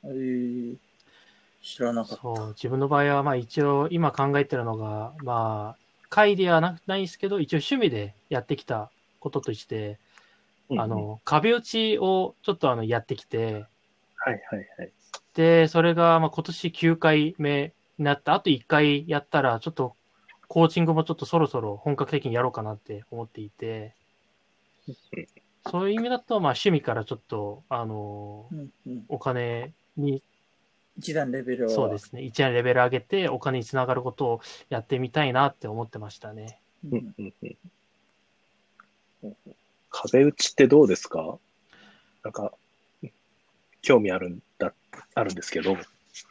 [0.05, 0.77] えー
[1.63, 2.23] 知らなかった。
[2.23, 8.91] そう、自分の場合は、まあ一応今考えてるのが、まあ、会ではなないんですけど、一応趣味でやってきた
[9.21, 9.99] こととして、
[10.71, 10.81] うん。
[10.81, 13.67] あの、壁打ちをちょっとあの、やってきて、
[14.17, 14.93] はいはいはい。
[15.35, 19.95] で、それが、まあ今年9回目になった、あと1回やったら、ちょっと、
[20.49, 23.95] コーチングもちょっとそろそろ本格的にやろうかなって思っていて、
[25.67, 30.23] そういう意味だと、まあ趣味からちょっと、あの、うんうん、お金に
[30.99, 31.69] 一段レベルを。
[31.71, 32.23] そうですね。
[32.23, 36.61] 一段レベル上げてお金につながることをやってみたいなって思ってましたね。
[36.85, 36.97] う。
[36.97, 37.35] うんんうん
[39.23, 39.33] うん
[39.91, 41.39] 壁打ちってどうですか？
[42.23, 42.53] なんか、
[43.81, 44.75] 興味あるんだ、
[45.15, 45.77] あるんですけど。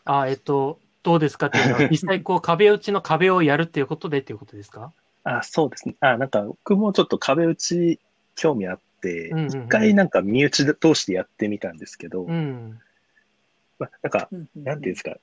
[0.06, 4.94] あ、えっと、どうですかっていうのは、 実際こう壁打ちの壁をやるっていうことでっていうことですか？
[5.24, 5.96] あ、そうですね。
[6.02, 8.00] あ、なんか僕もちょっと壁打ち
[8.36, 12.80] 興味あってうんうんうん、一回なんか身内通してやってみたんですけど、うん。
[13.80, 15.18] まあ、なんか、うんうんなんていうんですか、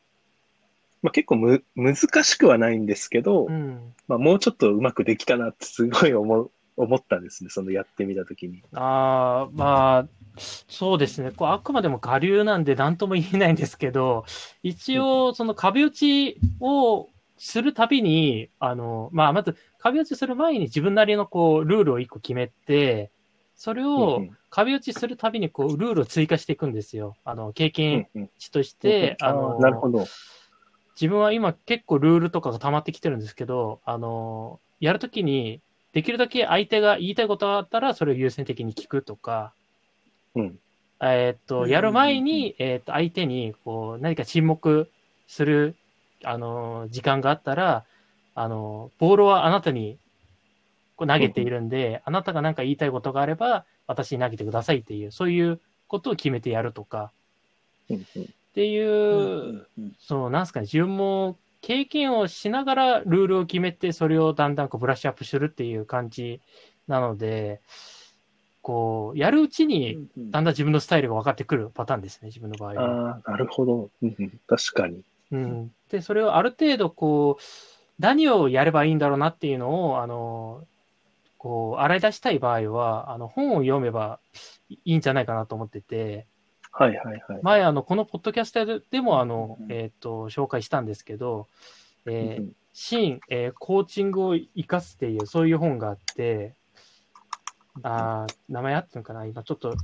[1.03, 3.95] まあ、結構む難しくはないんですけど、うん。
[4.09, 8.63] まあ、もうちょっとうまくできたなってすごい思う思ったんですね、そのやってみたときに。
[8.73, 11.31] ああ、まあ、そうですね。
[11.31, 14.25] こうあくまでも我流なんで何とも言えないんですけど、
[14.63, 23.11] 一応、その壁打ちをするたびに、あの、まあ、まず壁打ちする前に自分なりのこう、ルールを一個決めて、
[23.57, 27.17] それうんをうん壁打ちするたびにこう、ルールを追加していくんですよ。
[27.25, 28.07] あの、経験
[28.39, 30.07] 値として、ああのー、なるほど。
[30.95, 35.61] 自分は今結構ルールとかが溜まってきてるんですけど、あの、やるときに、
[35.93, 39.55] できるだけ相手が言いたいことがあったら、それを優先的に聞くとか、
[40.37, 40.59] うん。
[41.03, 44.89] えーっと、うんやる前に、えーっと、相手に、こう、何か沈黙
[45.27, 45.75] する、
[46.23, 47.85] あの、時間があったら、
[48.37, 49.99] あの、ボールはあなたに
[50.97, 57.13] こう投げているんで、あなたが何か言いたいことがあれば、私に投げてくださいっていう、そういうことを決めてやるとか、
[57.91, 57.99] っ
[58.55, 59.67] ていう、
[59.99, 66.41] そう、なんすかね、自分も経験をしながらルールを決めて、それをだんだんこうブラッシュアップするっていう感じ
[66.87, 67.61] なので、
[68.63, 73.11] こう、やるうちに、だんだん自分のスタイルが分かってくるパターンですね、自分の場合は。
[73.11, 73.91] ああ、なるほど。
[74.47, 75.03] 確かに。
[75.33, 75.73] うん。
[75.91, 77.43] で、それをある程度、こう、
[77.99, 80.65] 何をやればいいんだろうなっていうのを、あの、
[81.45, 84.19] こう、洗い出したい場合は、あの、本を読めば
[84.71, 86.27] いいんじゃないかなと思ってて、
[86.73, 87.41] はいはいはい。
[87.43, 91.47] 前、あの、このポッドキャストででも、あのうん、えっ、と、紹介したんですけど、
[92.07, 96.55] えーうんシーン、えーコーチングを生かすっていう、そういう本があって、
[97.83, 99.27] あー名前あってるのかな？
[99.27, 99.77] 今ちょっと、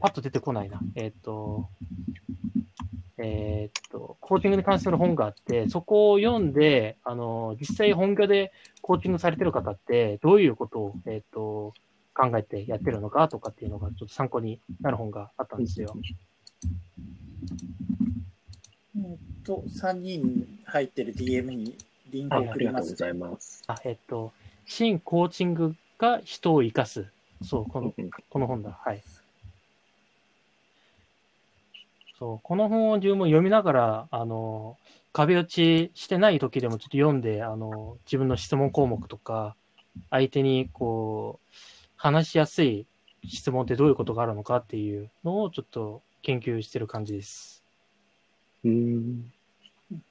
[0.00, 0.80] パッと出てこないな。
[0.96, 1.68] えっ、と、
[3.18, 11.72] えっ、と、コーチングに関する本があって、そこを読んで、あの、実際本業でコーチングされてる方って、どういうことを、えっ、と、
[12.14, 15.94] 考えてやってるのかとかっていうのが、ちょっと参考になる本があったんですよ。
[18.96, 21.76] うんと、3人入ってる DM に
[22.10, 22.60] リンクを送ります。
[22.60, 23.62] りがとうございます。
[23.66, 24.32] あ、えっと、
[24.66, 27.06] 新コーチングが人を生かす。
[27.42, 28.78] そう、この、うんこの本だ。
[28.82, 29.02] はい。
[32.18, 34.76] そう、この本を自分も読みながら、あの、
[35.12, 39.56] 壁打ちしてない時でもちょっと読んで、あの、自分の質問項目とか、
[40.10, 41.54] 相手にこう、
[41.96, 42.86] 話しやすい
[43.24, 47.62] 質問ってどういうことがあるのかっていうのをちょっと研究してる感じです。
[48.64, 49.32] うん
[49.90, 50.04] うん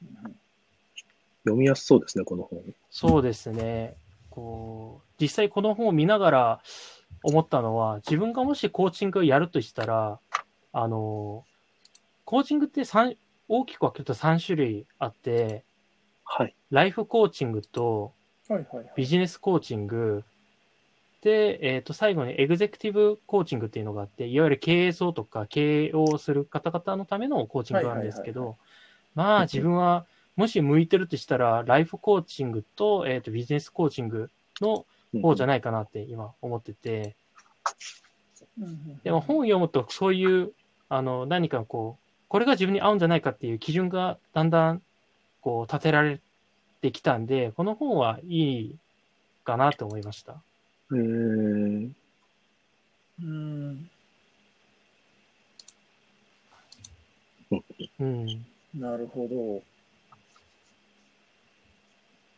[1.45, 2.61] 読みやすそうですね、この本。
[2.89, 3.95] そうですね。
[4.29, 6.61] こう、実際この本を見ながら
[7.21, 10.19] 思ったのは、自分がもしコーチングをやるとしたら、
[10.71, 11.43] あの、
[12.25, 13.15] コーチングって三
[13.47, 15.63] 大きく分けると3種類あって、
[16.23, 16.55] はい。
[16.71, 18.13] ライフコーチングと
[18.47, 18.93] はいはいはい。
[18.95, 20.23] ビジネスコーチング、
[21.23, 28.57] で、えっ、と、最後にエグゼクティブコーチングっていうのがあって、いわゆる経営層とか経営をする方々のためのコーチングなんですけはいはいど、
[29.15, 34.29] まあ自分はもし向いてるとしたら、ライフコーチングと、えっ、と、ビジネスコーチング
[34.59, 34.85] の
[35.21, 35.61] 方じゃない。
[35.61, 37.15] かなって今思ってて、
[39.03, 40.51] でも本を読むとそういう、
[40.89, 42.02] あの、何かこう、
[42.33, 44.81] これが自分に合うんじゃないかっていう基準がだんだん、
[45.39, 46.19] こう、立てられ
[46.81, 48.75] てきたんで、この本はいい
[49.45, 50.41] かなと思いました。
[50.89, 51.95] うーん。
[53.21, 53.89] うん
[57.99, 58.25] うん。
[58.73, 59.61] なるほど。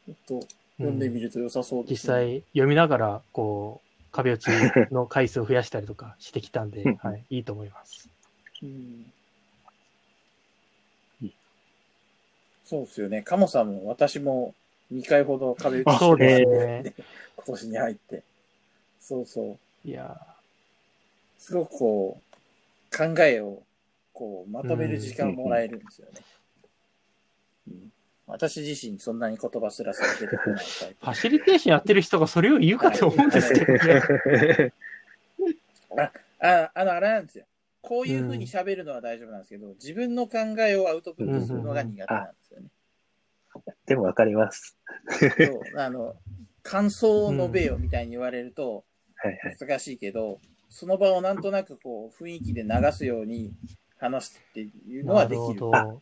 [0.06, 2.14] ちょっと読んでみると良さそう実ですね。
[2.14, 4.48] 際読みながら、こう、壁打ち
[4.92, 8.10] の回数を増やしたりとかしてきたんでうん、 はい、いいと思います。
[8.62, 9.12] うんうん
[12.66, 13.22] そうですよね。
[13.22, 14.54] カモさんも私も
[14.92, 16.94] 2回ほど壁打ちしてね。
[17.38, 18.24] 今年に入って。
[19.00, 19.88] そうそう。
[19.88, 20.20] いや
[21.38, 22.22] すごくこ
[22.92, 23.62] う、考えを
[24.14, 26.22] こうまとめる時間をもらえるんですよね。
[27.68, 27.92] うん
[28.28, 34.74] 私自身そんなに言葉すらすら出てこないタイプーファシリテーションやってる人がそれを言うかと思うんですけどね。
[35.98, 37.46] ああの、あれなんですよ。
[37.88, 42.68] こういうふうに喋るのは大丈夫なんですけど、自分の考えをアウトプットするのが苦手なんですよね。
[43.86, 44.78] でもわかります。
[45.20, 45.26] そ
[45.76, 46.16] うあの、
[46.64, 48.84] 感想を述べよみたいに言われると
[49.18, 49.58] はいはい。
[49.60, 53.54] 難しいけど、その場をなんとなくこう雰囲気で流すように
[54.00, 55.60] 話すっていうのはなるほできる。
[55.60, 56.02] ど。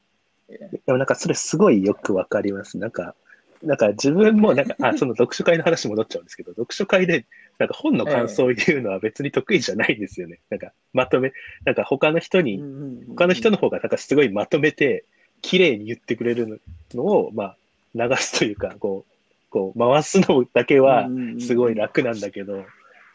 [0.86, 2.78] でもなんかそれすごいよくわかります。
[2.78, 3.16] なんか、
[3.62, 7.26] なんか自分もなんか、 あ、その読書会の話戻っちゃうんですけど、読書会で
[7.60, 10.39] なんか本の感想を言うのは別に得意じゃないんですよね。
[10.49, 11.34] なんかまとめ、
[11.66, 12.62] なんか他の人に、
[13.10, 15.06] 他の人の方がなんかすごいまとめて、
[15.41, 16.62] 綺麗に言ってくれる
[16.93, 17.58] のを、まあ、
[17.95, 19.14] 流すというか、こう、
[19.51, 21.08] こう回すのだけは
[21.39, 22.66] すごい楽なんだけど、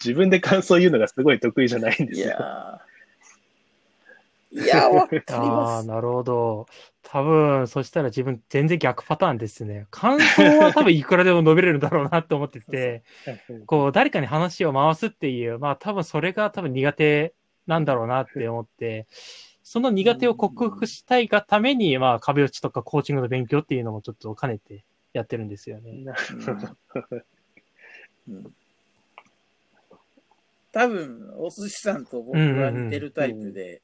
[0.04, 2.36] 自分で感想言うのがすごい得意じゃないんでいすよ。
[4.50, 5.88] いやー、わかりああ、ます。
[5.88, 6.66] なるほど。
[7.02, 9.86] 多分、そしたら自分全然逆パターンですね。
[9.90, 13.02] 感想は多分いくらでも述べれるんだろうなって思ってて、
[13.66, 17.34] こう、誰かに話を回すっていう、まあ多分それが多分苦手
[17.66, 19.06] なんだろうなって思って、
[19.62, 25.92] その苦手を克服したいがために、まあ壁打ちとかコーチングの勉強っていうのもちょっと兼ねてやってるんですよね。
[26.04, 26.14] な
[28.26, 28.54] うんうん
[30.70, 33.80] 多分、お寿司さんと僕は似てるタイプで、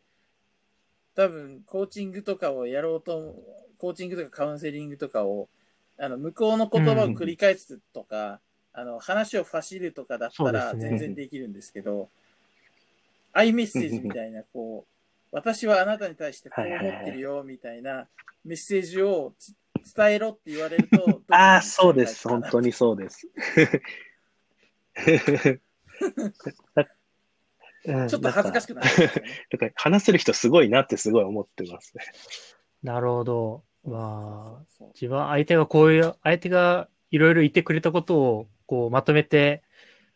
[1.15, 3.35] 多分、コーチングとかをやろうと、
[3.79, 5.49] コーチングとかカウンセリングとかを、
[5.99, 8.41] あの、向こうの言葉を繰り返すとか、
[8.73, 12.09] あの、話をファシるとかだったら全然できるんですけど、
[13.33, 14.95] アイメッセージみたいな、こう、
[15.31, 18.09] 私はあなたに対してこう思ってるよ、みたいな
[18.45, 19.55] メッセージをつ
[19.95, 22.27] 伝えろって言われると、ああ、そうです。
[22.27, 22.69] 本当に。
[22.69, 23.29] にそうです。
[27.85, 29.11] ちょっと恥ずかしくくなるね。
[29.51, 32.05] だから話せる人すごいなってすごい思ってますね。
[32.83, 33.63] なるほど。
[33.85, 39.63] まあ、自分は相手がこういう、相手がいろいろ言ってくれたことをこうまとめて、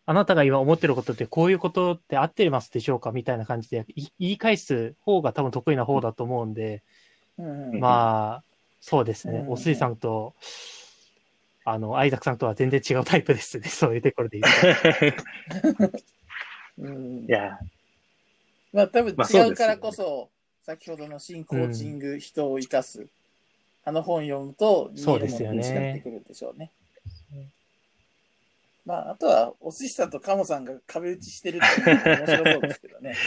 [0.07, 6.83] あなたが今思ってることってこういうことって合ってますでしょうかみたいな感じでい言い返す方が多分得意な方だと思うんで、
[7.79, 8.45] まあ、
[8.81, 9.45] そうですねう。
[9.45, 10.35] んおすいさんと、
[11.65, 13.69] あの、アイザクさんとは全然違うタイプですね。
[13.71, 14.51] そういうところで言
[15.91, 15.99] うと。
[16.79, 17.59] うんいや、
[18.73, 20.31] まあ多分まあそうですよね違うからこそ、
[20.65, 23.07] 先ほどの新コーチング、人を生かす、
[23.85, 25.65] あの本読むと見えるものに違っ
[25.95, 26.71] てくるんでしょうね。
[28.85, 33.15] まああとは、お寿司さんとカモさんが壁打ちしてるっていうのが面白そうですけどね。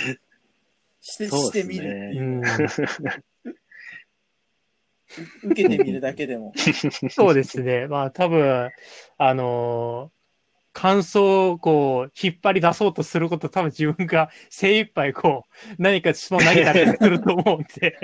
[1.02, 2.26] して、そうですねしてみるっていうう、
[5.47, 6.54] ん、受けてみるだけでも。
[7.10, 7.88] そうですね。
[7.88, 8.70] まあ多分、
[9.18, 10.20] あのー
[10.74, 17.97] 感想をこう、引っ張り出そうとすること多分自分が精一杯こう、何か質問投げたりすると思うんで。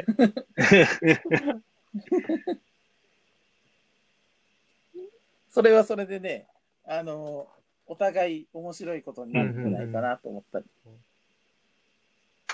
[5.50, 6.46] それはそれでね、
[6.86, 7.48] あの、
[7.88, 10.66] お互い面白いことになるんじゃないかなと思ったり。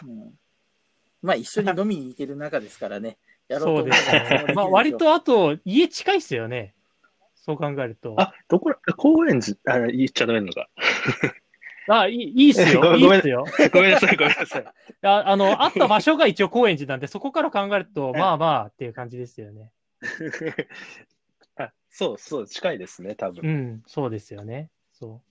[0.03, 0.38] うん
[1.24, 3.18] まあ一緒に飲みに行ける中ですからね。
[3.47, 4.53] やろうと思そうですね。
[4.53, 6.74] まあ割とあと、家近いっすよね。
[7.46, 8.16] そう考えると。
[8.18, 10.70] あ、どこら、高円寺、あ、言っちゃダメなのか。
[11.89, 12.80] あ、いいいいっすよ。
[12.82, 13.46] ごめんいいっすよ。
[13.74, 14.66] ごめんなさい、ごめんなさい。
[15.02, 19.74] ああの、あった場所が一応高円寺なんで、そこから考えると、まあまあっていう感じですよね。
[21.58, 23.46] あそうそう、近いですね、多う分。
[23.46, 24.70] ん、そうですよね。
[24.94, 25.22] そ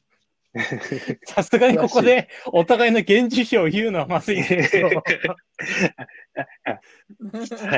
[0.54, 0.58] う。
[1.24, 4.92] さすがにここでお互いの現地表を言うのはまずいんですけど、は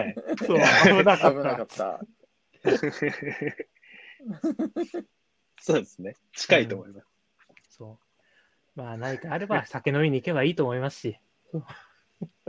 [0.01, 0.17] い。
[0.45, 1.67] そう、危なか危なかっ。
[1.67, 2.01] ったた。
[5.61, 6.17] そうですね。
[6.35, 7.07] 近いと思います。
[7.71, 7.99] そ
[8.77, 8.81] う。
[8.81, 11.19] まあ何かあれば酒飲みに行けばいいと思いますし。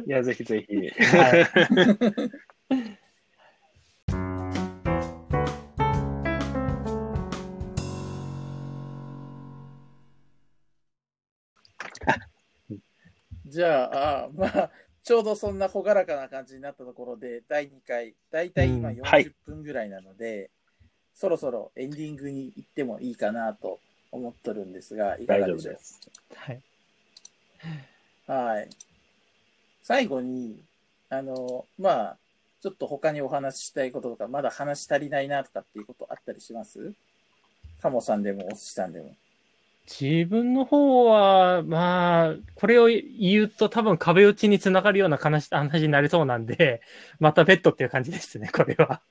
[0.06, 0.76] いや、ぜひぜひ。
[1.06, 1.46] はい。
[13.46, 14.72] じゃあ、あまあ、
[15.04, 20.52] ちょうどそんな朗らかな感じになったところで、第2回、だいたい今うんはい40分ぐらいなので、
[21.16, 23.80] そろそろエンディングに行ってもいいかなと
[24.12, 25.60] 思っとるんですが、いか大がでしょう？
[25.62, 26.02] 丈夫です。
[26.36, 26.62] はい。
[28.28, 28.70] はい。
[29.82, 30.60] 最後に、
[31.10, 32.18] あの、まあ、
[32.62, 36.94] ちょっと他にお話ししたいこととか、まだ話し足りないなとかっていうことあったりします？
[37.82, 39.16] カモさんでもお寿司さんでも。
[39.88, 46.82] 自分の方は、まあ、これを言うと多分壁打ちにつながるような話話になりそうなんで、
[47.20, 49.02] またベッドっていう感じですね、これは。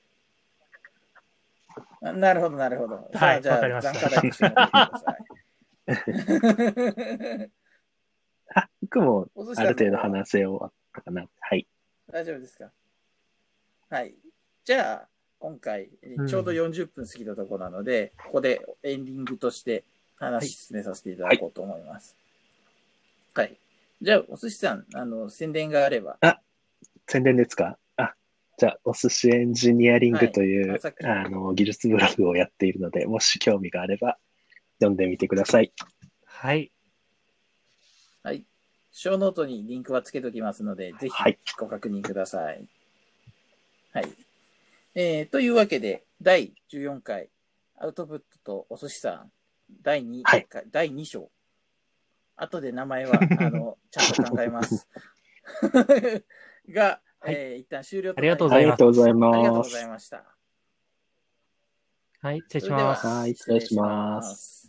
[2.05, 3.09] ななるほど、なるほど。
[3.13, 5.17] はいじゃあ、わかりました残課題として持ってきてくださ
[7.41, 7.51] い。
[8.55, 9.27] あ、僕も
[9.57, 11.27] ある程度話せ終わったかな。
[11.39, 11.67] はい。
[12.11, 12.71] 大丈夫ですか？
[13.89, 14.15] はい。
[14.63, 15.07] じゃあ、
[15.39, 15.89] 今回、
[16.27, 19.83] ちょうど40分過ぎたところなので、ここでエンディングとして
[20.15, 22.15] 話進めさせていただこうと思います。
[23.33, 23.57] はい。
[24.01, 26.17] じゃあ、お寿司さん、あの、宣伝があれば。
[27.07, 27.65] 宣伝ですか？
[27.65, 27.77] あ、
[28.57, 34.17] じゃあ、お寿司エンジニアリングという、はいあの、技術ブログをやっているので、 もし興味があれば、
[34.79, 35.73] 読んでみてください。
[36.25, 36.71] はい。
[38.23, 38.45] はい。
[38.91, 42.65] ショーノートにリンクはつけておきますので、ぜひはいご確認ください。
[43.91, 44.07] はい。
[44.95, 47.29] えー、というわけで、第14回、
[47.75, 49.31] アウトプットとお寿司さん、
[49.81, 51.29] 第2はい回、第2章。
[52.37, 54.87] 後で名前は、あの、ちゃんと考えます。
[56.69, 59.87] が、はいえー一旦終了とありがとうごありざいますがとうございありがとうますござい。
[59.87, 60.37] ました。
[62.21, 63.05] はい、失礼します。
[63.07, 64.64] はい失礼します失礼します